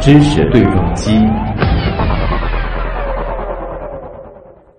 [0.00, 1.12] 知识对撞机。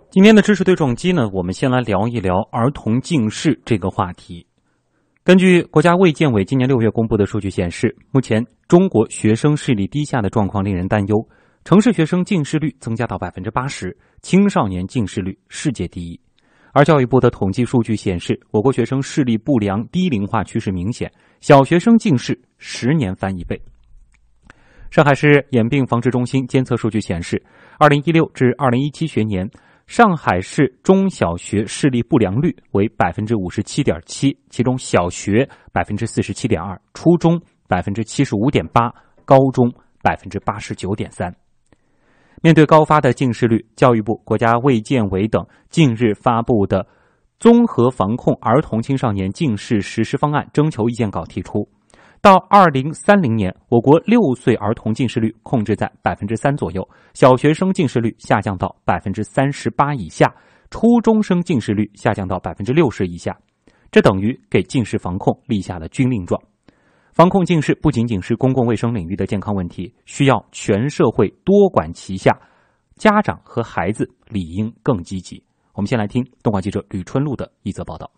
[0.09, 4.47] 今天的知识对撞机呢，我们先来聊一聊儿童近视这个话题。
[5.23, 11.16] 根据国家卫健委今年六月公布的数据显示，目前中国学生视力低下的状况令人担忧，
[11.63, 16.20] 城市学生近视率增加到百分之八十，青少年近视率世界第一。
[16.73, 21.11] 而教育部的统计数据显示，我国学生视力不良低龄化趋势明显，
[21.41, 23.60] 小学生近视十年翻一倍。
[24.91, 27.41] 上海市眼病防治中心监测数据显示，
[27.77, 29.47] 二零一六至二零一七学年，
[29.86, 38.91] 上海市中小学视力不良率为百分之五十七点七，其中小学百分之四十七点二，初中百分之七十五点八，
[39.25, 41.36] 高中百分之八十九点三。
[42.42, 46.81] 面对高发的近视率，教育部、国家卫健委等近日发布的
[47.38, 51.67] 《综合防控儿童青少年近视实施方案》征求意见稿提出。
[52.22, 60.33] 到二零三零年，我国六岁儿童近视率控制在百分之三左右，小学生近视率下降到百分之三十八以下，
[60.69, 63.38] 初中生近视率下降到百分之六十以下。
[63.91, 66.41] 这等于给近视防控立下了军令状。
[67.20, 72.31] 防控近视不仅仅是公共卫生领域的健康问题，需要全社会多管齐下，
[72.95, 75.44] 家长和孩子理应更积极。
[75.73, 78.09] 我们先来听东莞记者吕春露的一则报道。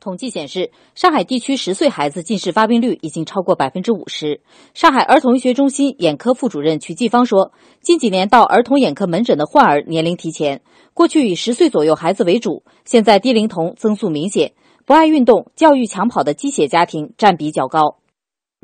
[0.00, 4.42] 统计显示，上海地区十岁孩子近视发病率已经超过百分之五十。
[4.74, 10.60] 上海儿童医学中心眼科副主任曲继芳说：“近几年到儿童眼科门诊的患儿年龄提前，
[10.92, 14.52] 过去以十岁左右孩子为主，现在低龄童增速明显。
[14.84, 17.96] 不爱运动、教育抢跑的鸡血家庭占比较高，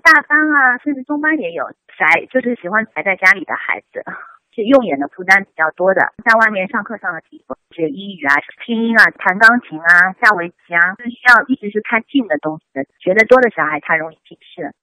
[0.03, 1.65] 大班啊，甚至中班也有
[1.99, 4.03] 宅，就是喜欢宅在家里的孩子。
[4.59, 8.35] ”是用眼的负担比较多的，在外面上课上的题，学英语啊、
[8.67, 12.83] 拼音啊、弹钢琴啊、下围棋啊，是需要一直是看近的东西的。
[12.99, 14.75] 学得多的小孩，他容易近视。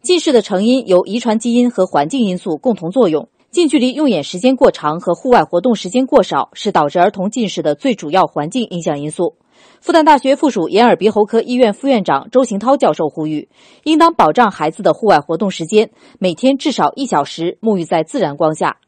[0.00, 3.28] 近视的成因由遗传基因和环境因素共同作用。
[3.50, 9.36] 近距离用眼时间过长和户外活动时间过少是导致儿童近视的最主要环境影响因素。
[9.80, 13.48] 复旦大学附属眼耳鼻喉科医院副院长周行涛教授呼吁，
[13.84, 18.78] 应当保障孩子的户外活动时间，每天至少一小时沐浴在自然光下。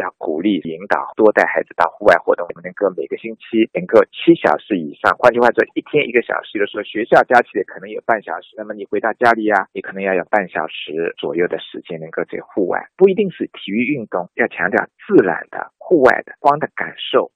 [0.00, 5.12] 要鼓励引导多带孩子到户外活动，能够每个星期能够七小时以上。
[5.20, 8.56] 换句话说，一天一个小时的时候，学校加起来可能有半小时。
[8.56, 17.30] 那么你回到家里呀，你可能要有半小时左右的时间能够在户外，不一定是体育运动，要强调自然的户外的光的感受。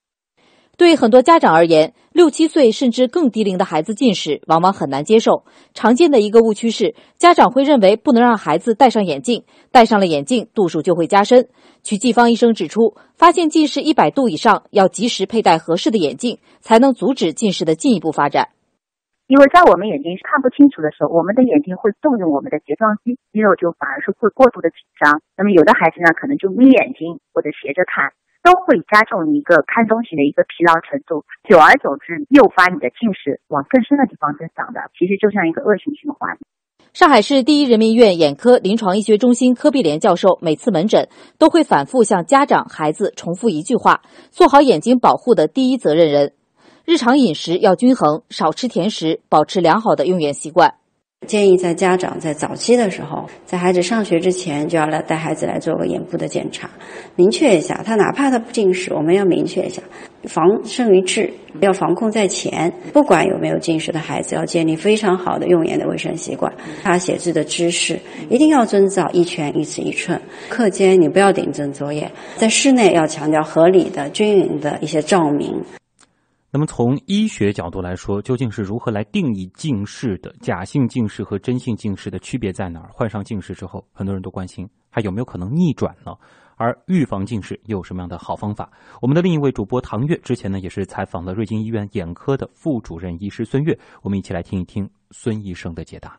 [0.78, 5.42] 对很多家长而言，六七岁甚至更低龄的孩子近视往往很难接受。
[5.74, 11.48] 常见的一个误区是，家长会认为不能让孩子戴上眼镜，戴上了眼镜度数就会加深。
[11.82, 18.50] 曲继芳医生指出，发现近视一百度以上，要及时佩戴合适的眼镜，才能阻止近视的进一步发展。
[19.26, 25.20] 因为在我们眼睛看不清楚的时候，我们的眼睛会动用我们的睫状肌肌肉，就反而是会过度的紧张。
[25.36, 28.14] 那么有的孩子呢，可能就眯眼睛或者斜着看。
[28.42, 36.38] 都会加重一个看东西的一个疲劳程度，久而久之诱发你的近视往更深的地方增长的，其实就像一个恶性循环。
[36.94, 44.00] 上海市第一人民医院眼科临床医学中心柯碧莲教授每次门诊都会反复向家长、孩子重复一句话：
[44.30, 46.32] 做好眼睛保护的第一责任人。
[46.86, 50.77] 日常饮食要均衡，少吃甜食，保持良好的用眼习惯。
[51.28, 56.70] 建议在家长在早期的时候，在孩子上学之前，就要来带孩子来做个眼部的检查，
[57.16, 59.82] 明确一下他哪怕他不近视，我们要明确一下，
[60.24, 61.30] 防胜于治，
[61.60, 62.72] 要防控在前。
[62.94, 66.50] 不管有没有近视的孩子，要建立非常好的用眼的卫生习惯。
[66.82, 70.18] 他写字的知识一定要遵照一拳一尺一寸。
[70.48, 75.62] 课间你不要顶针作业，在室内要强调合理的、均匀的一些照明。
[76.50, 80.34] 那么从医学角度来说，究竟是如何来定义近视的？
[80.40, 82.88] 假性近视和真性近视的区别在哪儿？
[82.90, 86.12] 患上近视之后，很多人都关心还有没有可能逆转呢？
[86.56, 88.70] 而预防近视又有什么样的好方法？
[89.02, 96.18] 我们的另一位主播唐月之前呢，也是采访了瑞金医院眼科的副主任医师孙悦，我们一起来听一听孙医生的解答。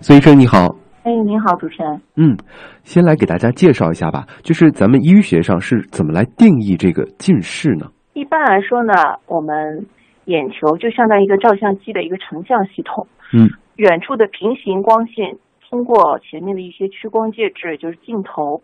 [0.00, 0.66] 孙医生你好，
[1.04, 2.02] 哎，您好，主持人。
[2.16, 2.36] 嗯，
[2.82, 7.88] 先来给大家介绍一下吧，就是咱们医学上是怎么来定义这个近视呢？
[8.12, 8.92] 一般来说呢，
[9.26, 9.86] 我们
[10.24, 13.06] 眼球就相当于一个照相机的一个成像系统。
[13.32, 18.62] 嗯，远处的平行光线通过前面的一些屈光介质，就是镜头，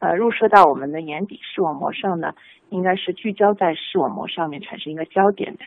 [0.00, 2.34] 呃，入射到我们的眼底视网膜上呢，
[2.70, 5.60] 应该是聚焦在视网膜上面产生一个焦点的。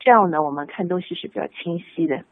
[0.00, 2.24] 这样呢，我们看东西是比较清晰的。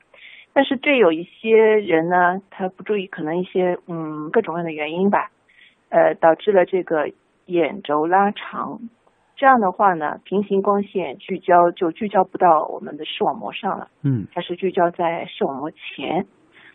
[0.54, 5.30] 但是对有一些人呢，他不注意，可能一些嗯各种各样的原因吧，
[5.90, 7.10] 呃，导致了这个
[7.44, 8.80] 眼轴拉长。
[9.36, 16.26] 这样的话呢，平行光线聚焦就聚焦不到我们的视网膜上了，嗯，它是聚焦在视网膜前，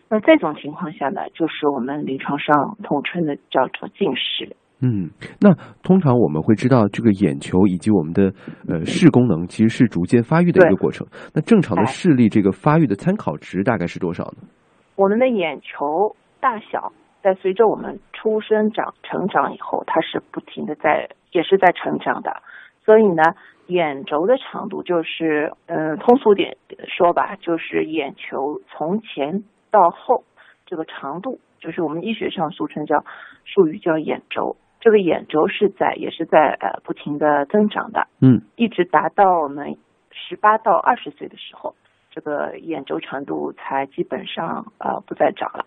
[0.08, 4.54] 那这种情况下呢，就是我们临床上统称的叫做近视。
[4.80, 5.10] 嗯，
[5.40, 8.32] 那通常我们会知道，这个眼球以及我们的
[8.68, 11.06] 呃视功能其实是逐渐发育的一个过程。
[11.34, 14.48] 那正常的视力这个发育的参考值大概是多少呢？
[14.94, 16.92] 我们的眼球大小
[17.22, 22.42] 在随着我们出生长成长以后，它是不停的在也是在成长的。
[22.84, 23.22] 所以呢，
[23.66, 26.56] 眼轴的长度就是嗯通俗点
[26.88, 30.24] 说吧，就是眼球从前到后
[30.66, 33.04] 这个长度，就是我们医学上俗称叫
[33.44, 34.56] 术语叫眼轴。
[34.80, 39.76] 这个眼轴是在也是在呃不停的增长的，嗯，一直达到我们
[40.10, 41.76] 十八到二十岁的时候，
[42.10, 45.66] 这个眼轴长度才基本上呃不再长了。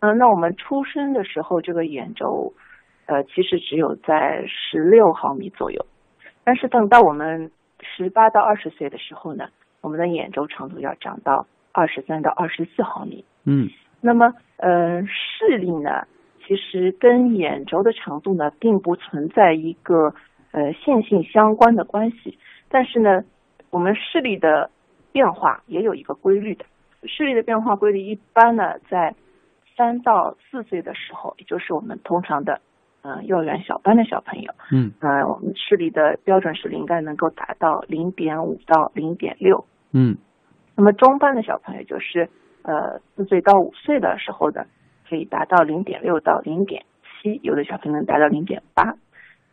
[0.00, 2.54] 嗯，那我们出生的时候，这个眼轴
[3.06, 5.86] 呃其实只有在十六毫米左右，
[6.46, 7.50] 但是等到我们
[7.82, 9.48] 十八到二十岁的时候呢，
[9.80, 13.24] 我们的眼轴长度要长到二十三到二十四毫米。
[13.44, 13.68] 嗯，
[14.00, 16.06] 那么呃视力呢？
[16.46, 20.14] 其实跟眼轴的长度呢，并不存在一个
[20.52, 22.38] 呃线性相关的关系。
[22.68, 23.24] 但是呢，
[23.70, 24.70] 我们视力的
[25.10, 26.64] 变化也有一个规律的。
[27.08, 29.16] 视力的变化规律一般呢，在
[29.76, 32.60] 三到四岁的时候，也就是我们通常的
[33.06, 40.16] 嗯幼儿园小班的小朋友，嗯，呃，我们视力的标准视力应该能够达到零点五到零点六，嗯，
[40.74, 42.28] 那么中班的小朋友就是
[42.62, 44.66] 呃四岁到五岁的时候的。
[45.08, 46.84] 可以达到零点六到零点
[47.22, 48.96] 七，有的小朋友能达到零点八。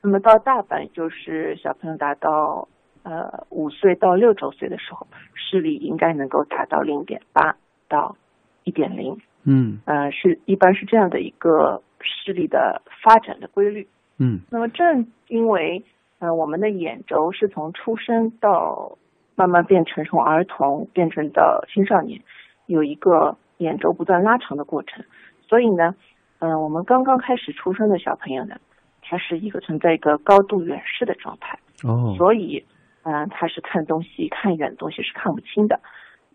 [0.02, 2.68] 那么到大班，就是小朋友达到
[3.04, 5.06] 呃五岁到六周岁的时候，
[5.36, 7.56] 视力应该能够达到零点八
[7.88, 8.16] 到
[8.64, 9.16] 一点零。
[9.44, 13.88] 嗯，呃，是一般是这样的一个视力的发展的规律。
[14.18, 15.84] 嗯，那么正因为
[16.20, 18.98] 呃我们的眼轴是从出生到
[19.36, 22.22] 慢慢变成从儿童变成到青少年，
[22.68, 25.04] 有一个眼轴不断拉长的过程。
[25.48, 25.96] 所以呢，
[26.40, 28.56] 嗯，我们刚刚开始出生的小朋友呢，
[29.02, 31.58] 他是一个存在一个高度远视的状态。
[31.84, 32.14] 哦。
[32.18, 32.64] 所以，
[33.04, 35.80] 嗯，他是看东西看远的东西是看不清的。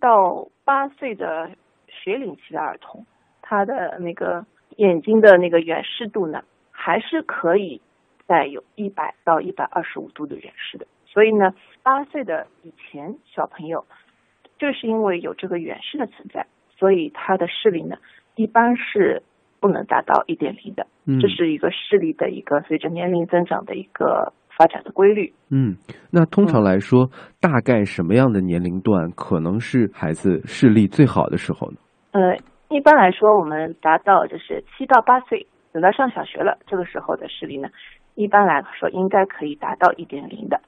[0.01, 1.51] 到八岁的
[1.89, 3.05] 学龄期的儿童，
[3.43, 4.45] 他的那个
[4.79, 6.43] 眼睛的那个远视度呢，
[6.73, 7.81] 还是可以
[8.27, 10.87] 在有一百到一百二十五度的远视的。
[11.07, 11.53] 所以呢，
[11.83, 13.85] 八岁的以前小朋友，
[14.59, 16.47] 就是因为有这个远视的存在，
[16.77, 17.97] 所以他的视力呢。
[18.37, 19.21] 一般是
[19.59, 20.87] 不能达到一点零的，
[21.21, 25.35] 这是一个视力的一个随着年龄增长的一个发展的规律。
[25.51, 25.77] 嗯，
[26.09, 27.11] 那通常来说，
[27.41, 31.79] 大概什么样的年龄段可能是孩子视力最好的时候呢？
[32.13, 32.37] 呃，
[32.71, 37.69] 一般来说，我们达到就是七到八岁，等到上小学了，这个时候的视力呢，
[38.15, 40.61] 一般来说应该可以达到一点零的，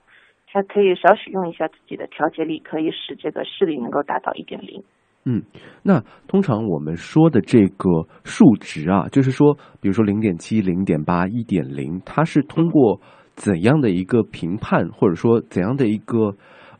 [0.46, 4.82] 还可以少许用一下自己的调节力，可以使这个视力能够达到一点零。
[5.26, 5.42] 嗯，
[5.82, 12.98] 那通常我们说的这个数值啊，就是说，比如说零点七、零点八、一点零，它是通过
[13.34, 16.18] 怎样的一个评判，或者说怎样的一个，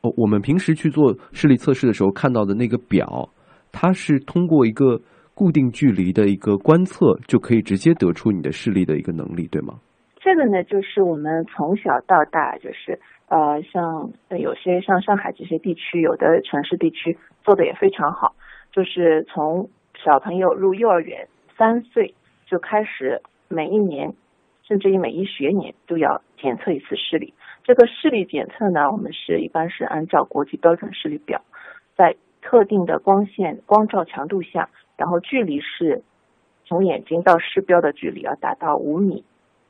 [0.01, 3.29] 哦，我们平时去做视力测试的时候看到的那个表，
[3.73, 5.01] 它是通过一个
[5.35, 9.81] 固定距离的一个观测，就可以直接得出你的视力的一个能力，对吗？
[10.21, 18.35] 这个呢，就是我们从小到大，就是呃，像有些像上海这些地区，有的城市地区做的也非常好，
[18.71, 19.71] 就是从
[20.05, 21.27] 小朋友入幼儿园
[21.57, 22.15] 三岁
[22.47, 24.13] 就开始，每一年
[24.69, 27.33] 甚至于每一学年都要检测一次视力。
[27.65, 31.41] 这个视力检测呢，我们是一般是按照国际标准视力表，
[31.97, 32.15] 在
[32.51, 36.03] 特定的光线光照强度下，然后距离是
[36.67, 39.25] 从眼睛到视标的距离要达到五米。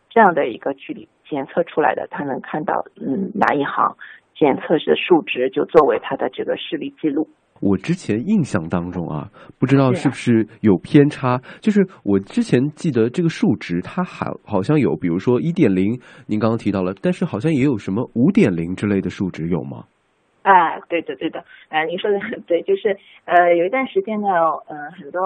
[0.08, 3.94] 这样的一个距离检测出来的，他能看到嗯哪一行
[4.34, 7.28] 检测的数值，就作为他的这个视力记录。
[7.60, 19.84] 我之前印象当中啊，不知道是不是有偏差，就是我之前记得这个数值，它好好像有，比如说一点零，您刚刚提到了，但是好像也有什么五点零之类的数值，有吗？
[20.42, 24.28] 哎，对的，对的，哎，您说的很对，就是呃，有一段时间呢，
[24.68, 25.20] 呃，很多。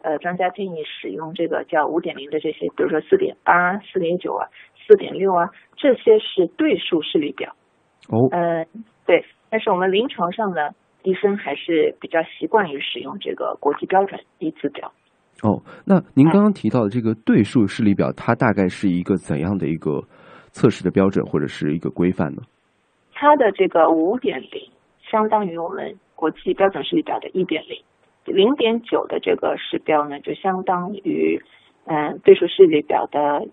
[0.00, 4.46] 呃，专家建议使用这个叫五点零的这些，比如说四点八、四点九啊、
[4.86, 7.52] 四点六啊，这些是对数视力表。
[8.08, 8.28] 哦。
[8.30, 8.64] 呃，
[9.04, 10.70] 对，但是我们临床上呢，
[11.02, 14.92] 医生还是比较习惯于使用这个国际标准一字表。
[15.42, 20.00] 哦，那您刚刚提到的这个对数视力表，它大概是一个怎样的一个
[20.52, 22.42] 测试的标准或者是一个规范呢？
[23.20, 24.70] 它的这个五点零
[25.10, 27.82] 相当于我们国际标准视力表的一点零。
[28.24, 31.42] 零点九的这个视标呢，就相当于
[31.86, 33.48] 嗯对数视力表的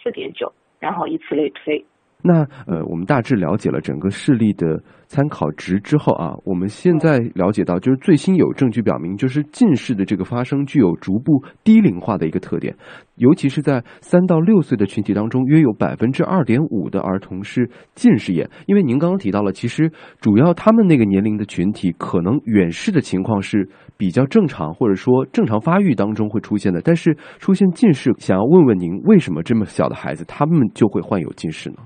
[0.00, 1.84] 四点九，然后以此类推。
[2.20, 12.74] 那呃，我们大致了解了整个视力的参考值之后啊，我们现在了解到，就是最新有证据表明，就是近视的这个发生具有逐步低龄化的一个特点，
[13.14, 18.50] 尤其是在三到六岁的群体当中，约有百分之二点五的儿童是近视眼。
[18.66, 19.88] 因为您刚刚提到了，其实
[20.20, 31.76] 主要他们那个年龄的群体，可能远视的情况是比较正常，或者说正常发育当中会出现的，但是出现近视，想要问问您，为什么这么小的孩子他们就会患有近视呢？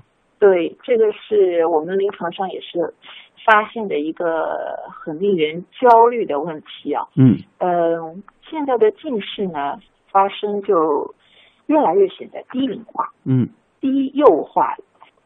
[0.43, 2.93] 对，这个是我们临床上也是
[3.45, 7.07] 发现的一个很令人焦虑的问题啊。
[7.15, 9.79] 嗯嗯，现在的近视呢，
[10.11, 11.15] 发生就
[11.67, 13.47] 越来越显得低龄化、嗯
[13.79, 14.75] 低幼化，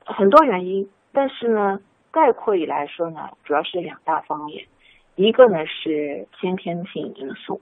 [0.05, 0.88] 很多原因。
[1.12, 1.79] 但是呢，
[2.12, 4.67] 概括以来说呢，主要是两大方面，
[5.15, 7.59] 一个呢是先天性因素，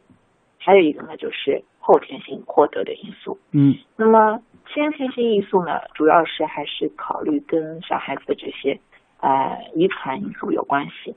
[0.58, 3.40] 还有一个呢就是后天性获得的因素。
[3.54, 4.42] 嗯那么
[4.74, 8.80] 先天性因素呢，主要是还是考虑跟小孩子的这些
[9.22, 11.16] 呃遗传因素有关系，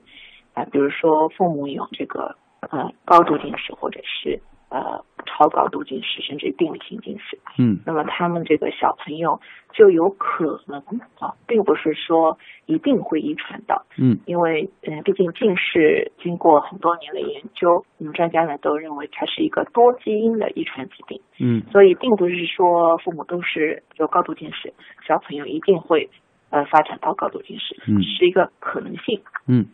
[0.53, 2.35] 啊、比如说父母有这个
[2.69, 4.39] 呃高度近视，或者是
[4.69, 7.79] 呃超高度近视，甚至病理性近视，嗯。
[7.85, 9.39] 那么他们这个小朋友
[9.73, 10.79] 就有可能
[11.19, 14.19] 啊，并不是说一定会遗传到，嗯。
[14.25, 21.21] 因为嗯、呃毕竟近视经过很多年的研究，我们专家呢都认为它是一个多基因的遗传疾病。
[21.39, 21.61] 嗯。
[21.71, 24.73] 所以并不是说父母都是有高度近视，
[25.07, 26.09] 小朋友一定会
[26.49, 28.01] 呃发展到高度近视，嗯。
[28.03, 29.65] 是一个可能性，嗯。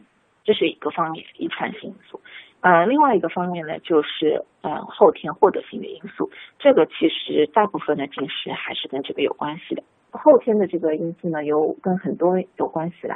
[0.43, 2.21] 这是一个方面，遗传性因素。
[2.65, 9.83] 呃，另外一个方面呢，就是呃后天获得性的因素，这个其实大部分的近视还是跟这个有关系的。
[10.09, 13.15] 后天的这个因素呢，有跟很多有关系的，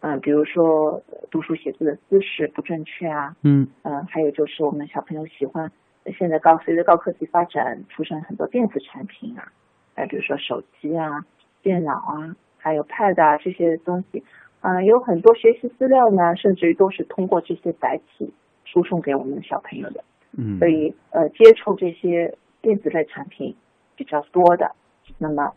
[0.00, 5.72] 嗯、比如说呃读书写字的姿势不正确啊，嗯嗯，还有就是我们小朋友喜欢，
[6.18, 9.50] 现在高随着高科技发展，出生很多电子产品啊，
[9.94, 11.24] 呃，比如说手机啊、
[11.62, 14.22] 电脑啊，还有 Pad 啊这些东西，
[14.60, 18.30] 啊、有很多学习资料呢，甚至于都是通过这些载体
[18.70, 20.04] 输送给我们小朋友的，
[20.38, 23.54] 嗯，所以呃，接触这些电子类产品
[23.96, 24.70] 比较多的，
[25.18, 25.52] 那么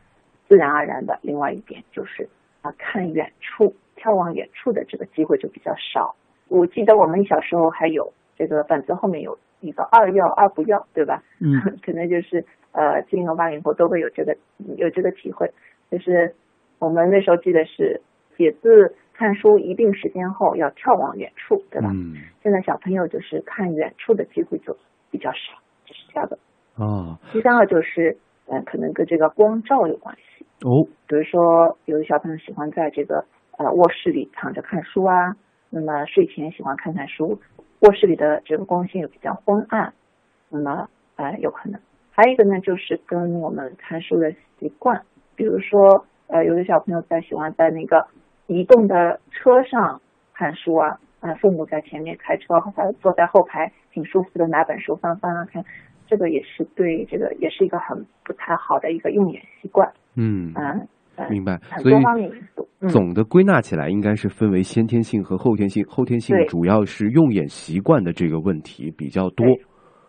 [0.47, 2.27] 自然而然的，另外一点就是
[2.63, 6.15] 啊、看远处、眺望远处的这个机会就比较少。
[6.47, 11.21] 我记得我们小时候还有这个本子后面有一个二要二不要，对吧？
[11.39, 14.35] 嗯 可能就是呃，七零后八零后都会有这个
[14.77, 15.51] 有这个体会，
[15.91, 16.33] 就是
[16.79, 18.01] 我们那时候记得是
[18.35, 21.89] 写字看书一定时间后要眺望远处，对吧？
[21.93, 24.75] 嗯现在小朋友就是看远处的机会就
[25.09, 26.37] 比较少，这是第二个。
[26.75, 28.17] 哦第三个就是
[28.47, 30.45] 呃，可能跟这个光照有关系。
[30.65, 33.23] 哦比如说，有的小朋友喜欢在这个
[33.57, 35.35] 呃卧室里躺着看书啊，
[35.69, 37.39] 那么睡前喜欢看看书，
[37.79, 39.93] 卧室里的这个光线又比较昏暗，
[40.49, 41.79] 那么呃有可能。
[42.11, 45.01] 还有一个呢，就是跟我们看书的习惯，
[45.35, 48.05] 比如说呃有的小朋友在喜欢在那个
[48.47, 50.01] 移动的车上
[50.33, 55.63] 看书啊，啊父母在前面开车，他坐在后排挺舒服的拿本书翻翻啊看，
[56.07, 59.87] 这个也是对这个也是一个很不太好的一个用眼习惯。
[60.15, 61.95] 嗯嗯，嗯明白所以
[62.89, 65.85] 总的归纳起来，应该是分为先天性和后天性。
[65.87, 69.47] 后天性主要是用眼习惯的这个问题比较多。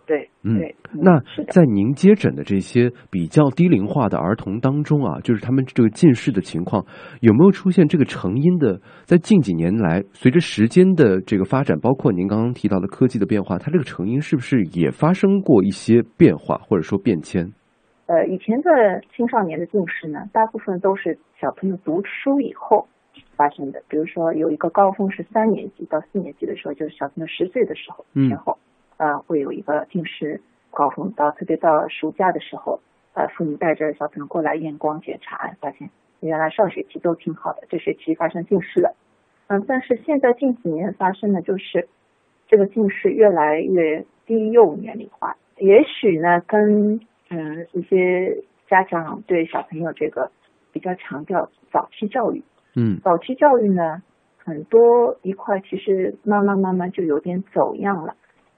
[0.06, 0.60] 对嗯
[0.92, 6.84] 那，在您接诊的这些比较低龄化的儿童当中啊，就是他们这个近视的情况，
[7.20, 8.80] 有没有出现这个成因的？
[9.04, 17.52] 在近几年来，随着时间的这个发展，包括您刚刚提到的科技的变化，它这个成因是不是也发生过一些变化或者说变迁？
[18.06, 18.70] 呃，以前的
[19.16, 22.86] 青少年的近视呢，大部分都是小朋友读书以后
[23.34, 23.82] 发生的。
[23.88, 28.58] 比如说有一个高峰是三年级到四年级的时候，就是小朋友十岁的时候嗯前后，
[28.96, 31.12] 呃，会有一个近视高峰。
[31.12, 32.80] 到特别到暑假的时候，
[33.14, 38.94] 呃，父母带着小朋友过来验光检查，发现原来上学期都挺好的，这学期发生近视了。
[39.48, 41.86] 嗯，但是现在近几年发生的就是
[42.48, 50.30] 这个近视越来越低幼年龄化，也许呢跟嗯一些家长对小朋友这个
[50.72, 52.42] 比较强调早期教育，
[52.74, 54.02] 嗯早期教育呢
[54.38, 58.16] 很多一块其实慢慢慢慢就有点走样了。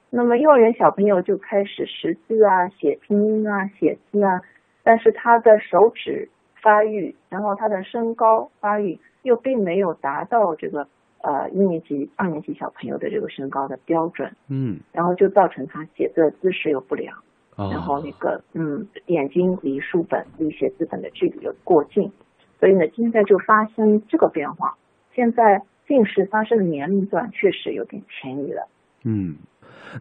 [0.09, 4.41] 那么幼儿园小朋友就开始识字啊、写拼音啊、写字啊，
[4.83, 6.29] 但是他的手指
[6.61, 10.87] 发育，然后他的身高发育又并没有达到这个
[11.21, 17.13] 呃一年级、二年级小朋友的这个身高的标准，嗯然后就造成他写字的姿势又不良，
[17.55, 22.11] 啊，然后那个嗯眼睛离书本、离写字本的距离又过近，
[22.59, 24.75] 所以呢现在就发生这个变化。
[25.13, 28.67] 现在近视发生的年龄段确实有点前移了。
[29.03, 29.35] 嗯，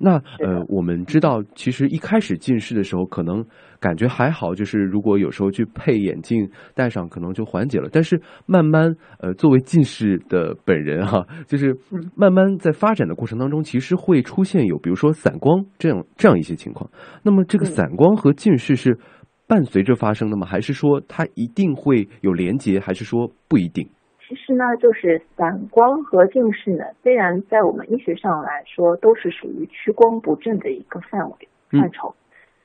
[0.01, 0.15] 那
[0.45, 3.45] 呃，我们知道，其实一开始近视的时候，可能
[3.81, 7.89] 感觉还好，就是如果有时候去配眼镜戴上，可能就缓解了。
[7.93, 16.91] 但是慢慢，呃，作为近视的本人哈、就是嗯慢慢在发展的过程当中，其实会出现有比如说散光这样这样一些情况。
[17.23, 18.99] 那么这个嗯散光和近视是
[19.47, 20.47] 伴随着发生的吗？
[20.47, 22.81] 还是说它一定会有连结？
[22.81, 23.89] 还是说不一定？
[24.29, 31.37] 其实呢，就是散光和近视呢，虽然在我们医学上来说都是属于屈光不正的一个范围
[31.71, 32.15] 嗯范畴，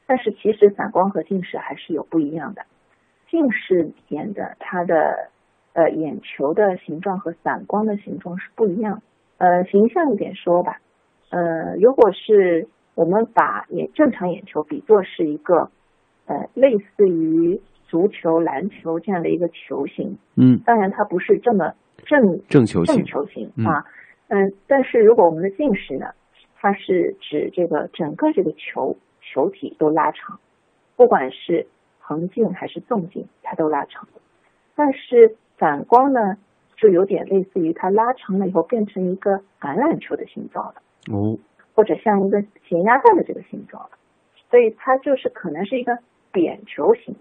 [0.08, 2.64] 但是其实散光和近视还是有不一样的。
[3.30, 5.30] 近视里面的它的
[5.74, 9.04] 呃眼球的形状和散光的形状是不一样。
[9.38, 10.80] 呃，形象一点说吧，
[11.30, 15.70] 呃，如果是我们把眼正常眼球比作是一个
[16.26, 17.62] 呃类似于
[17.92, 21.74] 足球、篮球这样的一个球形，嗯，当然它不是这么
[22.06, 23.86] 正正球形正球形嗯啊，
[24.30, 26.06] 嗯，但是如果我们的近视呢，
[26.56, 30.40] 它是指这个整个这个球球体都拉长，
[30.96, 31.68] 不管是
[32.00, 34.08] 横径还是纵径，它都拉长。
[34.74, 36.38] 但是反光呢，
[36.78, 40.76] 就有点类似于它拉长了以后变成一个橄榄球的形状了，
[41.12, 41.38] 哦，
[41.76, 43.98] 或者像一个咸鸭蛋的这个形状了，
[44.50, 45.98] 所以它就是可能是一个
[46.32, 47.14] 扁球形。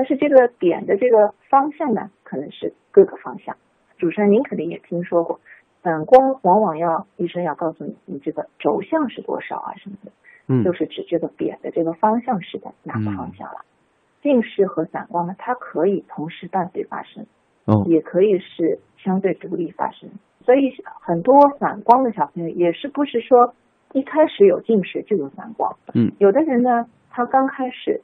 [0.00, 3.54] 但是这个点的这个方向呢，可能是各个方向。
[3.98, 5.38] 主持人，您肯定也听说过，
[5.82, 10.10] 散光往往要医生要告诉你，你这个轴向是多少啊什么的，
[10.48, 13.60] 嗯，就是指这个点的这个方向是在哪个方向了。
[14.22, 17.26] 近视和散光呢，它可以同时伴随发生，
[17.66, 20.08] 哦，也可以是相对独立发生。
[20.46, 23.52] 所以很多散光的小朋友也是不是说
[23.92, 28.00] 一开始有近视就有散光，嗯，有的人呢，他刚开始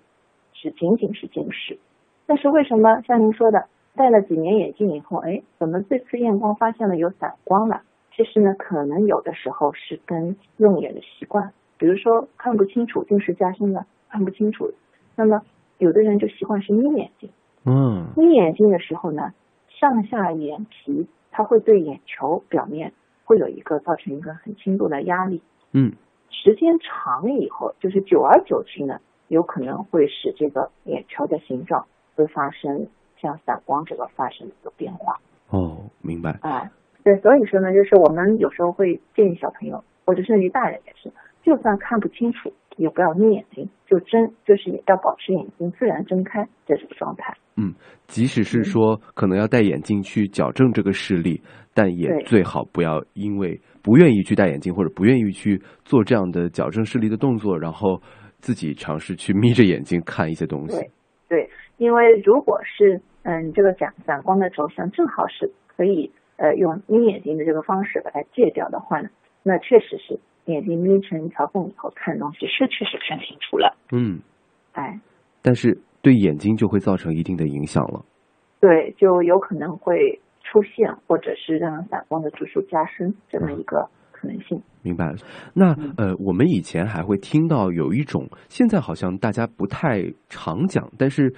[0.60, 1.78] 只仅仅是近视，
[2.26, 7.82] 但是为什么像您说的，戴了几年眼镜以后，哎，怎么这次验光发现了有散光了？
[8.14, 14.72] 其实呢，可能有的时候是跟用眼的习惯，比如说看不清楚，近视加深了，看不清楚，
[15.14, 15.42] 那么
[15.78, 17.28] 有的人就习惯是眯眼睛，
[17.66, 19.34] 嗯，眯眼睛的时候呢，
[19.68, 22.92] 上下眼皮它会对眼球表面
[23.24, 25.92] 会有一个造成一个很轻度的压力，嗯，
[26.30, 32.86] 时间长了以后，就是久而久之呢，有可能会使这个眼球的形状会发生
[33.20, 35.16] 像散光这个发生一个变化。
[35.50, 36.38] 哦，明白。
[36.42, 36.70] 哎，
[37.04, 41.12] 对，所以说呢，就是我们有时候会建议小朋友，或者甚至于大人也是，
[41.42, 47.34] 就算看不清楚，也不要眯眼睛，就睁，就是也要保持眼睛自然睁开这种状态。
[47.56, 47.72] 嗯，
[48.06, 51.40] 即使是说可能要戴眼镜去矫正这个视力，
[51.74, 58.02] 但也最好不要因为不愿意去戴眼镜或者不愿意去做这样的矫正视力的动作，然后
[58.46, 60.90] 自己尝试去眯着眼睛看一些东西对。
[61.28, 69.08] 对，因为如果是嗯这个散散光的轴向正好是可以呃用眯眼睛的这个方式把它戒掉的话呢，
[69.42, 73.76] 那确实是眼睛眯成一条缝以后看东西是确实看清楚了。
[73.90, 74.20] 嗯，
[74.74, 75.00] 哎，
[75.42, 78.04] 但是对眼睛就会造成一定的影响了。
[78.60, 83.90] 对，就有可能会出现或者是让散光的度数加深这么一个
[84.26, 84.60] 可能性。
[84.82, 85.16] 明白了。
[85.54, 91.32] 那嗯呃，我们以前还会听到有一种，现在好像大家不太常讲，但是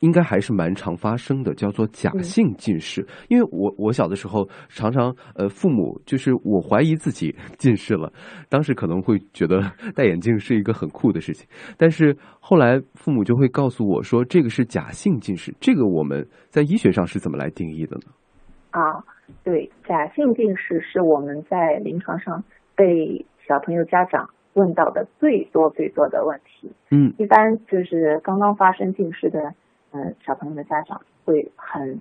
[0.00, 3.06] 应该还是蛮常发生的，叫做假嗯性近视。
[3.28, 8.10] 因为我我小的时候常常呃，父母就是我怀疑自己近视了，
[8.48, 9.60] 当时可能会觉得
[9.94, 15.54] 戴眼镜是一个很酷的事情，但是后来父母就会告诉我说，这个是假性近视。
[15.60, 18.12] 这个我们在医学上是怎么来定义的呢？
[18.70, 18.80] 啊，
[19.44, 22.42] 对，假性近视是我们在临床上
[22.74, 26.72] 被小朋友家长问到的最多最多的问题。
[26.90, 29.54] 嗯一般就是刚刚发生近视的，
[29.92, 32.00] 嗯、小朋友的家长会很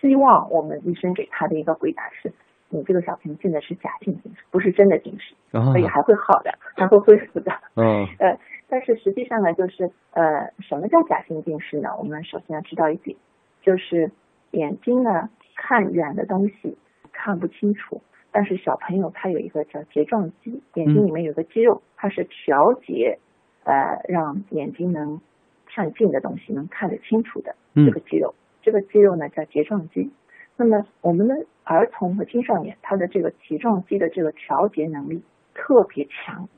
[0.00, 2.32] 希望我们医生给他的一个回答是：
[2.68, 7.52] 你这个小朋友现在是假性近视，不是真的近视，啊所以还会好的，还会恢复的。
[7.76, 11.90] 嗯 呃，但是实际上呢，就是呃，什么叫假性近视呢？
[11.98, 13.16] 我们首先要知道一点，
[13.62, 14.10] 就是
[14.52, 15.28] 眼睛呢
[15.64, 16.76] 看远的东西
[17.12, 23.16] 看不清楚，但是小朋友他有一个叫睫状肌，眼睛里面有个肌肉，它是调节
[23.62, 25.20] 呃让眼睛能
[25.66, 30.10] 看近的东西能看得清楚的嗯这个肌肉，这个肌肉呢叫睫状肌。
[30.56, 35.22] 那么我们的儿童和青少年，他的这个睫状肌的这个调节能力
[35.54, 36.48] 特别强，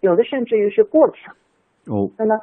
[0.00, 1.34] 有的甚至于是过强。
[1.86, 2.38] 哦那么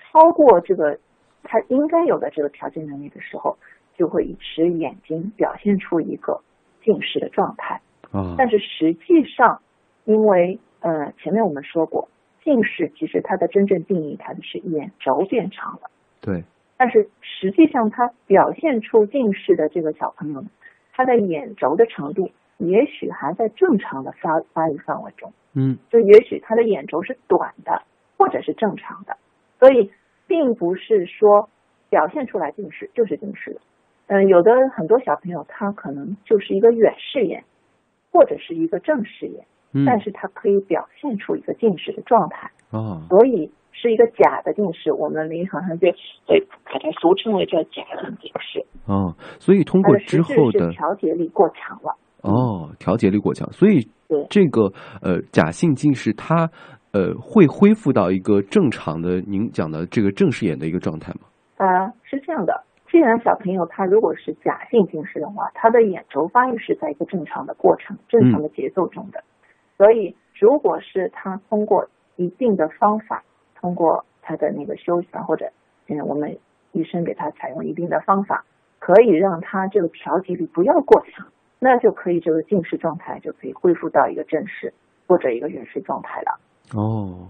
[0.00, 0.98] 超过这个
[1.44, 3.56] 他应该有的这个调节能力的时候，
[4.00, 6.40] 就会使眼睛表现出一个
[6.82, 7.82] 近视的状态。
[8.10, 9.60] 啊但是实际上，
[10.06, 12.08] 因为呃前面我们说过，
[12.42, 15.90] 近视其实它的真正定义它的是眼轴变长了。
[16.22, 16.42] 对
[16.78, 20.48] 但是实际上，他表现出近视的这个小朋友呢，
[20.94, 27.82] 他的眼轴的长度也许还在正常的发发育范围中，嗯就也许他的眼轴是短的，
[28.16, 29.18] 或者是正常的，
[29.58, 29.90] 所以
[30.26, 31.50] 并不是说
[31.90, 33.60] 表现出来近视就是近视的。
[34.10, 37.44] 嗯，有的很多小朋友他可能就是一个远视眼，
[38.10, 44.92] 或者是一个正视眼，嗯，但是他可以表现出一个近视的状态，啊，所以是一个假的近视。
[44.92, 45.86] 我们临床上就
[46.26, 51.94] 对把它俗称为叫假性近视，哦，所以通过之后的是调节力过强了。
[52.22, 53.88] 哦，调节力过强，所以
[54.28, 56.50] 这个呃假性近视它
[56.90, 61.20] 呃会恢复到一个正常的您讲的这个正视眼的一个状态吗？
[61.58, 61.66] 呃，
[62.02, 69.22] 是这样的，既然小朋友他如果是假性近视的话，他的眼轴发育是在一个正常的过程、正常的节奏中的，
[69.76, 73.22] 所以如果是他通过一定的方法，
[73.54, 75.50] 通过他的那个休息啊，或者
[75.86, 76.36] 嗯我们
[76.72, 78.44] 医生给他采用一定的方法，
[78.78, 81.26] 可以让他这个调节力不要过强，
[81.58, 84.72] 那就可以这个近视状态就可以恢复到一个正视
[85.06, 86.40] 或者一个远视状态了。
[86.74, 87.28] 哦，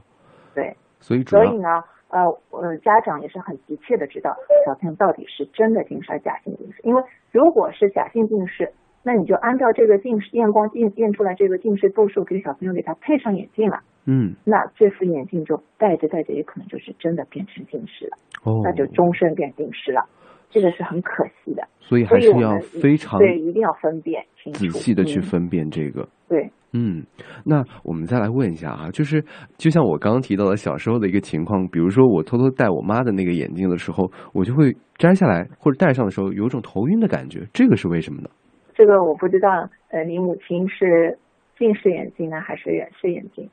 [0.54, 6.80] 对，所以所以呢，呃，呃，家长也是很急切的知道小朋友到底是真的近视还是假性近视。
[6.82, 20.04] 因为如果是假性近视，那你就按照这个近视验光验验出来这个近视度数，给小朋友给他配上眼镜了，嗯那这副眼镜就戴着戴着也可能就是真的变成近视了，哦，那就终身变近视了，
[20.50, 21.66] 这个是很可惜的。
[21.80, 26.08] 所以还是要非常对一定要分辨仔细的去嗯分辨这个。
[26.28, 26.50] 对。
[26.72, 27.04] 嗯，
[27.44, 29.24] 那我们再来问一下啊，就是
[29.58, 38.30] 就像我刚刚提到的小时候的一个情况，比如说我偷偷戴我妈的那个眼镜的时候，我就会摘下来或者戴上的时候有一种头晕的感觉，这个是为什么呢？
[38.74, 41.18] 这个我不知道，呃，你母亲是
[41.58, 43.48] 近视眼镜呢，还是远视眼镜？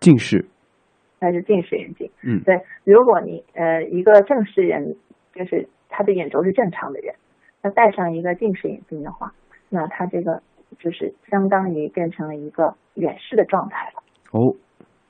[0.00, 0.44] 近视，
[1.20, 2.10] 还是近视眼镜？
[2.22, 4.96] 嗯对，如果你呃一个正视人，
[5.34, 7.14] 就是他的眼轴是正常的人，
[7.62, 9.32] 那戴上一个近视眼镜的话，
[9.68, 10.42] 那他这个
[10.78, 14.02] 就是相当于变成了一个远视的状态了。
[14.32, 14.54] 哦，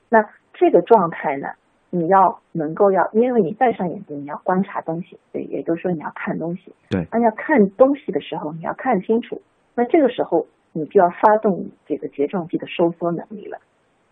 [0.09, 1.49] 那这个状态呢，
[1.89, 6.73] 你要能够要，因为你戴上眼镜，你要观察东西，对，也就是说你要看东西。
[6.89, 9.41] 对那要看东西的时候，你要看清楚，
[9.75, 13.59] 那这个时候你就要发动你这个睫状肌的收缩能力了。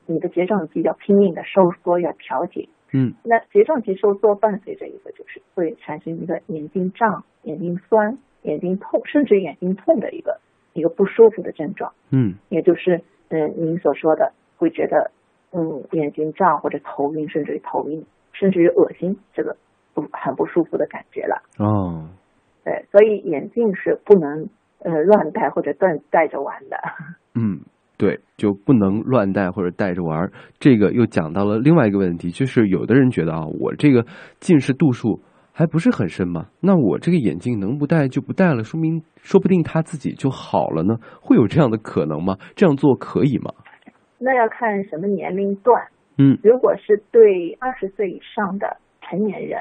[0.08, 2.68] 你的睫状肌要拼命的收缩，要调节。
[2.94, 10.40] 嗯那睫状肌收缩伴随着一个就是会产生一个眼睛胀、眼睛酸、眼睛痛，甚至眼睛痛的一个
[10.76, 15.10] 一个不舒服的症状，嗯也就是嗯您所说的会觉得
[15.52, 19.56] 嗯眼睛胀或者头晕，甚至于头晕，甚至于恶心，这个
[19.94, 21.42] 不很不舒服的感觉了。
[21.58, 22.10] 哦，
[22.66, 26.78] 对，所以眼镜是不能呃乱戴或者断戴着玩的。
[27.36, 27.62] 嗯，
[27.98, 30.32] 对，就不能乱戴或者戴着玩儿。
[30.60, 34.06] 这个又讲到了另外一个问题，就是有的人觉得啊，我这个
[34.42, 35.22] 近视度数
[35.58, 42.36] 还不是很深吗，那我这个眼镜能不戴就不戴了，说明说不定他自己就好了呢，会有这样的可能吗？
[42.58, 43.54] 这样做可以吗？
[44.20, 45.82] 那要看什么年龄段。
[46.18, 49.60] 嗯如果是对二十岁以上的成年人，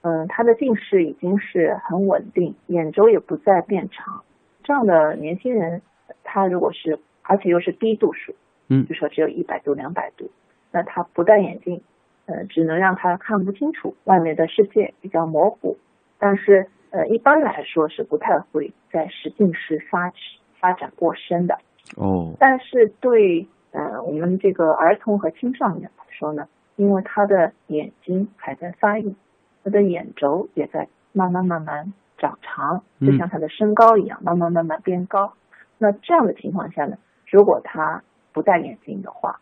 [0.00, 4.22] 嗯，他的近视已经是很稳定，眼轴也不再变长，
[4.64, 5.82] 这样的年轻人，
[6.24, 8.34] 他如果是而且又是低度数，
[8.70, 10.30] 嗯就说只有一百度、两百度，
[10.72, 11.82] 那他不戴眼镜，
[12.26, 15.76] 呃，只能让他看不清楚外面的世界，比较模糊。
[16.18, 20.12] 但是呃，一般来说是不太会在实近视发
[20.60, 21.58] 发展过深的。
[21.96, 29.14] 哦但是对呃我们这个儿童和青少年来说呢，因为他的眼睛还在发育，
[29.62, 35.32] 他的眼轴也在慢慢慢慢长长，嗯就像他的身高一样，慢慢慢慢变高。
[35.78, 36.96] 那这样的情况下呢，
[37.30, 39.38] 如果他不戴眼镜的话，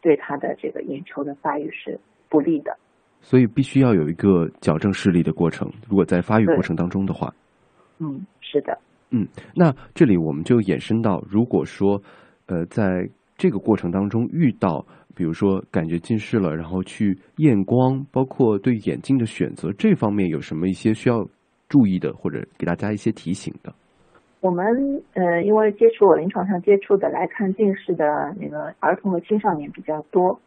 [0.00, 1.98] 对他的这个眼球的发育是
[2.30, 2.74] 不利的。
[3.20, 5.70] 所以必须要有一个矫正视力的过程。
[5.86, 7.30] 如果在发育过程当中的话，
[7.98, 8.78] 嗯，是的。
[9.10, 12.00] 嗯，那这里我们就延伸到，如果说，
[12.46, 21.26] 呃，在这个过程当中遇到，比如说感觉近视了，然后去验光，包括对眼镜的选择这方面有什么一些需要
[21.68, 23.74] 注意的，或者给大家一些提醒的？
[24.40, 24.64] 我们
[25.12, 28.04] 呃，因为接触我临床上接触的来看近视的
[28.40, 30.40] 那个儿童和青少年比较多，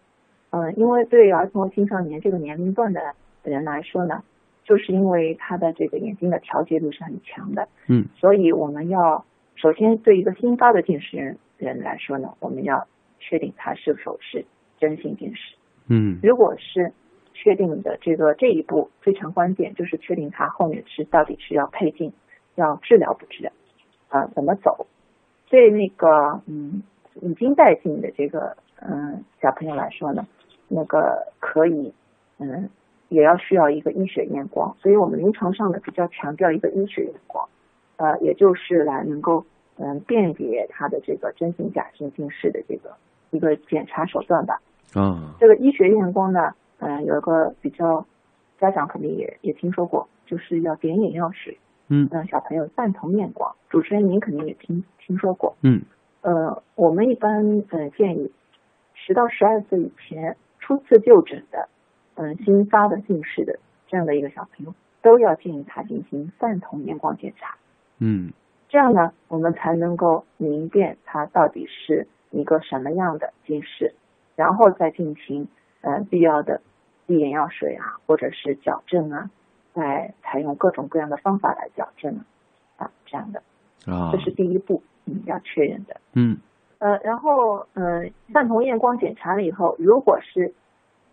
[0.55, 3.01] 嗯、因为对儿童和青少年这个年龄段的
[3.43, 4.23] 人来说呢，
[4.63, 12.87] 就是因为他的这个眼睛的调节度是很强的，嗯所以我们要首先对一个新发的近视人人来说呢，我们要
[13.19, 14.45] 确定他是否是
[14.79, 15.55] 真性近视。
[15.87, 16.93] 嗯如果是
[17.33, 22.13] 确定的这个这一步非常关键，就是确定他后面是到底是要配镜，
[22.55, 23.51] 要治疗不治疗，
[24.09, 24.85] 啊、怎么走？
[25.49, 26.83] 对那个嗯
[27.21, 30.25] 已经戴镜的这个嗯小朋友来说呢，
[30.67, 31.93] 那个可以
[32.37, 32.69] 嗯
[33.09, 37.47] 也要需要一个医学验光，所以我们临床上呢比较强调一个医学验光，
[37.97, 39.45] 呃，也就是来能够
[39.77, 42.95] 嗯辨别他的这个真性假性近视的这个
[43.31, 44.59] 一个检查手段吧。
[44.93, 48.05] 啊，这个医学验光呢，嗯，有一个比较，
[48.59, 51.57] 家长肯定也也听说过，就是要点眼药水，
[51.89, 52.07] 嗯。
[52.11, 53.55] 让小朋友散瞳验光。
[53.69, 55.81] 主持人您肯定也听听说过，嗯。
[56.21, 58.31] 呃，我们一般呃建议，
[58.93, 61.67] 十到十二岁以前初次就诊的，
[62.15, 67.57] 嗯、新发的近视的这样的一个小朋友，都要建议他进行散瞳验光检查。
[67.99, 68.31] 嗯
[68.69, 73.93] 这样呢，我们才能够明辨他到底是一个什么样的近视，
[74.37, 75.49] 然后再进行
[75.81, 76.61] 呃必要的
[77.07, 79.29] 滴眼药水啊，或者是矫正啊，
[79.73, 82.21] 再采用各种各样的方法来矫正
[82.77, 83.43] 啊，这样的，
[83.85, 85.99] 啊这是第一步，嗯，要确认的。
[86.13, 86.37] 嗯
[86.83, 90.53] 呃，然后嗯，散瞳验光检查了以后，如果是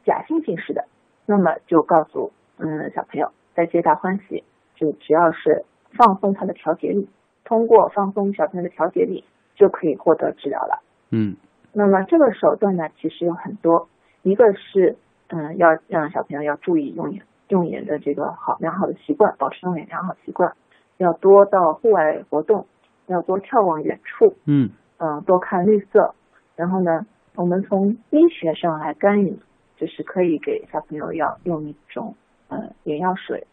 [0.05, 0.85] 假性近视的，
[1.27, 4.43] 那么就告诉嗯小朋友，在皆大欢喜，
[4.75, 7.09] 就只要是放松他的调节力，
[7.45, 9.23] 通过放松小朋友的调节力，
[9.55, 10.83] 就可以获得治疗了。
[11.11, 11.37] 嗯
[11.73, 13.89] 那么这个手段呢，其实有很多，
[14.23, 14.97] 一个是
[15.29, 20.53] 嗯要让小朋友要注意用眼用眼的这个好良好的习惯，保持用眼良好习惯，
[20.97, 22.67] 要多到户外活动，
[23.07, 26.15] 要多眺望远处，嗯嗯，多看绿色。
[26.57, 29.35] 然后呢，我们从医学上来干预，
[29.77, 32.15] 就是可以给小朋友要用一种
[32.49, 33.47] 呃眼药水，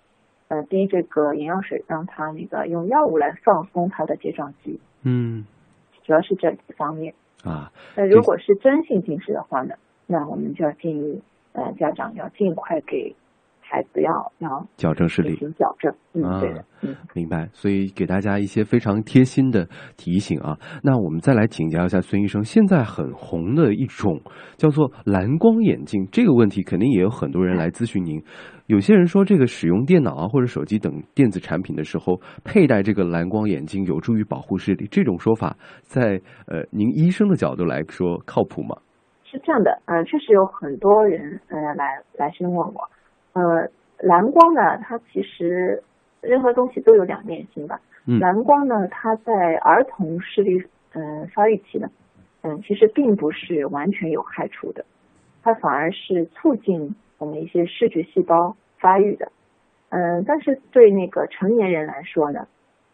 [0.49, 5.45] 呃滴这个眼药水，让他那个用药物来放松他的睫状肌，嗯
[6.03, 7.13] 主要是这几方面。
[7.43, 11.21] 啊那如果是真性近视的话呢，那我们就要建议
[11.53, 13.15] 呃家长要尽快给
[13.69, 15.36] 孩子要要矫正视力。
[15.36, 15.93] 行矫正。
[16.13, 16.95] 嗯，啊对的，嗯。
[17.13, 20.58] 明白，所以给大家一些非常贴心的提醒啊。
[20.84, 24.21] 那我们再来请教一下孙医生，现在很红的一种
[24.56, 28.23] 叫做蓝光眼镜，这个问题肯定也有很多人来咨询您。
[28.67, 38.75] 有些人说，这个使用电脑啊或者手机等电子产品的时候，佩戴这个蓝光眼镜有助于保护视力，这种说法在呃您医生的角度来说靠谱吗？
[39.23, 41.86] 是这样的，呃，确实有很多人呃来
[42.17, 42.89] 来询问我，
[43.38, 43.69] 呃，
[44.00, 45.84] 蓝光呢，它其实
[46.21, 47.80] 任何东西都有两面性吧。
[48.08, 51.88] 嗯蓝光呢，它在儿童视力嗯、呃发育期呢，
[52.41, 54.86] 嗯，其实并不是完全有害处的，
[55.43, 59.32] 它反而是促进我们一些视觉细胞发育的。
[59.89, 62.47] 嗯，但是对那个成年人来说呢，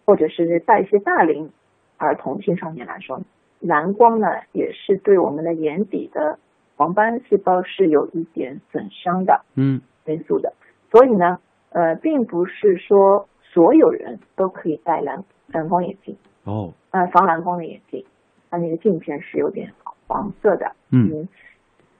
[0.06, 1.50] 或者是在一些大龄
[1.98, 3.26] 儿童、青少年来说呢，
[3.60, 6.38] 蓝光呢也是对我们的眼底的
[6.76, 10.54] 黄斑细胞是有一点损伤的嗯因素的。
[10.92, 11.40] 所以呢，
[11.70, 18.06] 呃，并不是说所有人都可以戴蓝蓝光眼镜，哦呃，防蓝光的眼镜，
[18.50, 19.74] 它那个镜片是有点
[20.08, 20.74] 黄色的。
[20.92, 21.30] 嗯嗯，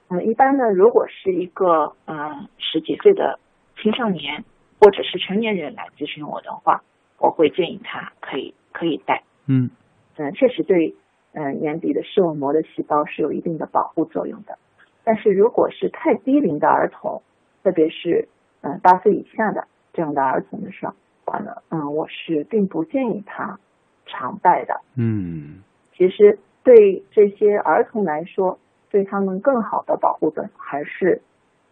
[0.08, 3.38] 呃，一般呢，如果是一个呃十几岁的
[3.82, 4.44] 青少年
[4.80, 6.82] 或者是成年人来咨询我的话，
[7.18, 9.24] 我会建议他可以可以戴。
[9.46, 9.70] 嗯
[10.16, 10.94] 嗯，确实对
[11.32, 14.56] 嗯、呃眼底的视网膜的细胞是有一定的保护作用的。
[15.02, 17.22] 但是如果是太低龄的儿童，
[17.64, 18.28] 特别是
[18.60, 20.92] 嗯、呃八岁以下的这样的儿童的时候，
[21.24, 23.58] 话呢，嗯，我是并不建议他
[24.06, 24.80] 常戴的。
[24.96, 25.62] 嗯
[25.96, 28.58] 其实对这些儿童来说，
[28.90, 31.22] 对他们更好的保护的还是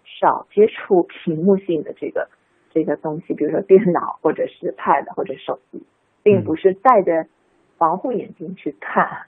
[0.04, 2.28] 少接触屏幕性的这个
[2.70, 5.84] 这个东西，比如说电脑或者是 Pad 或者手机，
[6.22, 7.26] 并不是戴着
[7.76, 9.26] 防护眼镜去看，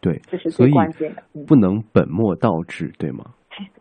[0.00, 1.22] 对这是，最关键的。
[1.32, 3.24] 嗯，不能本末倒置，对吗？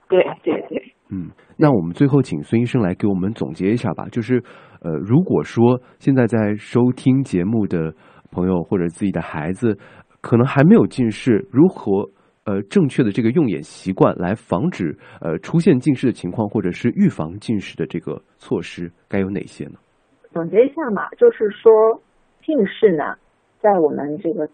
[0.07, 0.82] 对对对。
[1.13, 4.08] 嗯，那我们最后请孙医生来给我们总结一下吧。
[4.12, 4.41] 就是，
[4.82, 7.93] 呃，如果说现在在收听节目的
[8.32, 9.78] 朋友或者自己的孩子，
[10.21, 12.10] 可能还没有近视，如何
[12.45, 19.73] 呃正确的这个用眼习惯来防止呃出现近视的情况，或者是预防近视的这个措施，该有哪些呢？
[20.32, 22.02] 总结一下嘛，就是说
[22.43, 23.04] 近视呢，
[23.62, 24.49] 在我们这个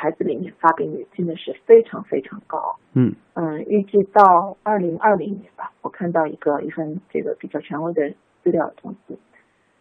[0.00, 2.74] 孩子里面发病率真的是非常非常高。
[2.94, 8.08] 嗯嗯，预计到二零二零年吧，我看到一个一份这个比较权威的
[8.42, 9.18] 资料统计，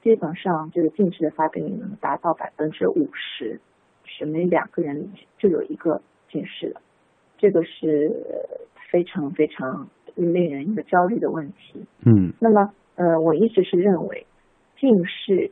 [0.03, 3.61] 基本上这个近视的发病率能达到百分之五十，
[4.03, 6.81] 是每两个人里面就有一个近视的，
[7.37, 8.11] 这个是
[8.91, 11.85] 非常非常令人一个焦虑的问题。
[12.05, 14.25] 嗯那么，呃，我一直是认为，
[14.77, 15.49] 近视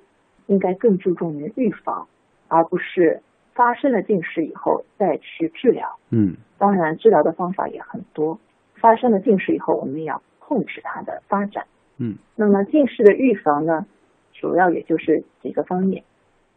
[0.48, 2.06] 应该更注重于预防，
[2.50, 3.22] 而不是
[3.58, 5.98] 发生了近视以后再去治疗。
[6.12, 8.40] 嗯当然，治疗的方法也很多。
[8.76, 11.66] 发生了近视以后，我们也要控制它的发展。
[11.98, 13.88] 嗯那么近视的预防呢，
[14.34, 16.04] 主要也就是几个方面。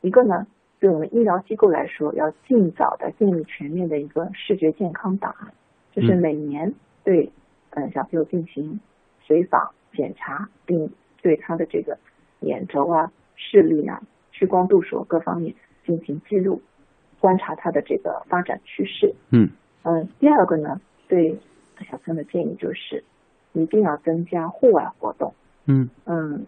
[0.02, 0.46] 一个呢，
[0.78, 5.48] 对我们医疗机构来说，要尽早的建立全面的一个视觉健康档案，
[5.92, 7.32] 就是嗯每年对
[7.70, 8.78] 嗯小朋友进行
[9.22, 11.96] 随访检查，并对他的这个
[12.40, 15.54] 眼轴啊、视力啊、屈光度数各方面
[15.86, 16.60] 进行记录。
[17.20, 19.14] 观察它的这个发展趋势。
[19.30, 19.50] 嗯
[19.85, 21.38] 嗯，第二个呢，对
[21.88, 23.04] 小朋友的建议就是
[23.52, 25.33] 一定要增加户外活动。
[25.66, 26.46] 嗯嗯，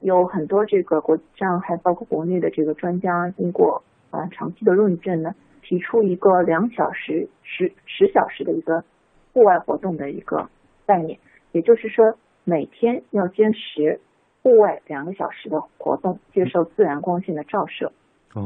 [0.00, 8.84] 有很多这个国上还包括国内的这个专家经过啊、呃长期的论证呢，提出一个两小时十十小时的一个
[9.32, 10.48] 户外活动的一个
[10.86, 11.18] 概念，
[11.52, 14.00] 也就是说每天要坚持
[14.42, 17.86] 户外两个小时的活动，接受自然光线的照射。
[17.86, 17.92] 哦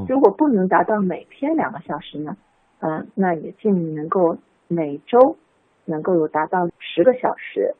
[0.08, 2.36] 如果不能达到每天两个小时呢，
[2.80, 4.38] 嗯、那也建议能够
[4.68, 5.36] 每周
[5.84, 7.74] 能够有达到十个小时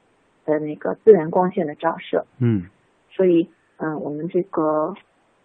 [0.45, 2.27] 的那个自然光线的照射。
[2.39, 2.67] 嗯。
[3.11, 4.95] 所以，嗯、我们这个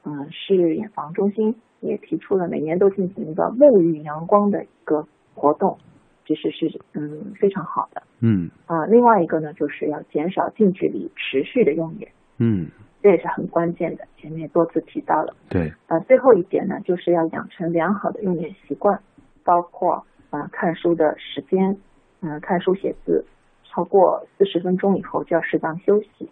[0.03, 5.77] 嗯市眼防中心也提出了每年都进行一个沐浴阳光的一个活动，
[6.25, 8.01] 其实是嗯非常好的。
[8.21, 8.49] 嗯。
[8.65, 12.67] 啊、另外一个呢，就是要减少近距离持续的用眼，嗯，
[13.05, 15.35] 这也是很关键的，前面多次提到了。
[15.47, 18.99] 对，呃，最后一点呢，就是要养成良好的用眼习惯，
[19.43, 21.77] 包括呃看书的时间，
[22.21, 23.23] 嗯、看书写字
[23.63, 26.31] 超过四十分钟以后就要适当休息，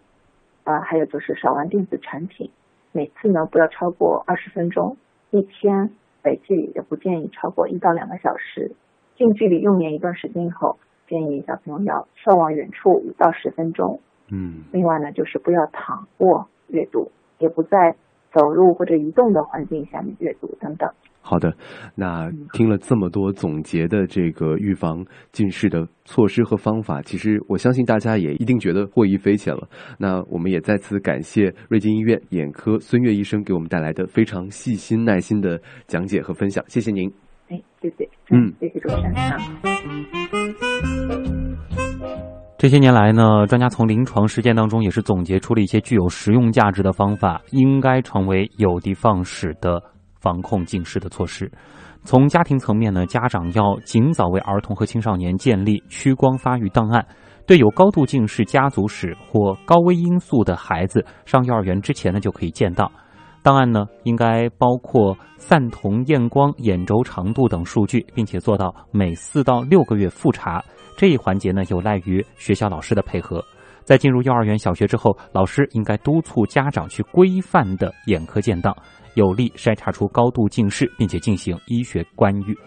[0.64, 2.50] 啊、还有就是少玩电子产品，
[2.92, 4.98] 每次呢不要超过二十分钟，
[5.30, 5.92] 一天
[6.24, 8.72] 累计也不建议超过一到两个小时，
[9.16, 14.00] 近距离用眼一段时间以后，建议小朋友要眺望远处五到十分钟，
[14.32, 14.64] 嗯。
[14.72, 17.10] 另外呢，就是不要躺卧阅读，
[17.40, 17.96] 也不在
[18.34, 20.90] 走路或者移动的环境下面阅读等等。
[21.26, 21.56] 好的，
[21.96, 29.66] 那听了这么多总结的这个预防近视的措施和方法，其实我相信大家也一定觉得获益匪浅了。
[29.98, 35.58] 那我们也再次感谢瑞金医院眼科孙悦医生给我们带来的非常细心、耐心的
[35.88, 37.10] 讲解和分享，谢谢您。
[37.48, 39.38] 哎，谢谢，嗯谢谢主持人啊。
[42.64, 49.84] 这些年来呢，专家从临床实践当中也是总结出了一些具有实用价值的方法，应该成为有的放矢的
[50.22, 51.52] 防控近视的措施。
[52.06, 57.06] 从家庭层面呢，家长要尽早为儿童和青少年建立屈光发育档案，
[57.46, 62.90] 对有高度近视家族史或高危因素的孩子，上幼儿园之前呢就可以建档。
[63.42, 70.64] 档案呢应该包括散瞳验光、眼轴长度等数据，并且做到每四到六个月复查。
[70.98, 73.44] 这一环节呢，有赖于学校老师的配合。
[73.84, 78.74] 在进入幼儿园、小学之后，老师应该督促家长去规范的眼科建档，
[79.16, 82.58] 有力筛查出高度近视，并且进行医学干预。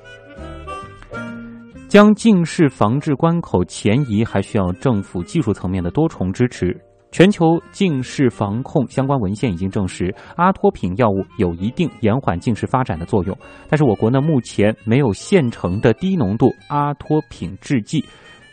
[1.88, 6.76] 将近视防治关口前移，还需要政府技术层面的多重支持。
[7.16, 13.34] 全球近视防控相关文献已经证实，阿托品药物有一定延缓近视发展的作用。
[13.70, 18.04] 但是我国呢，目前没有现成的低浓度阿托品制剂，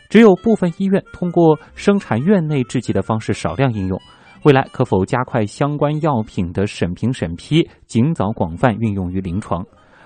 [0.08, 4.00] 只有部分医院通过生产院内制剂的方式少量应用。
[4.44, 9.62] 未来可否加快相关药品的审评审批，尽早广泛运用于临床？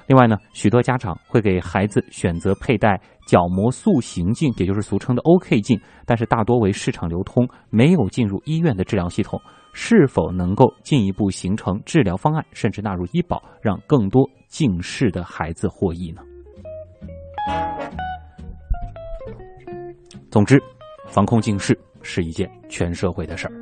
[0.08, 9.40] 另外呢，许多家长会给孩子选择佩戴角膜塑形镜，也就是俗称的 OK 镜，但是大多为市场流通，没有进入医院的治疗系统。
[9.74, 16.22] 是否能够进一步形成治疗方案，甚至纳入医保，让更多近视的孩子获益呢？
[20.30, 20.60] 总之，
[21.06, 23.52] 防控近视是一件全社会的事儿。